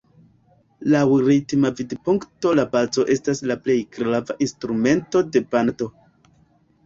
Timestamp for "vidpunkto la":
1.79-2.65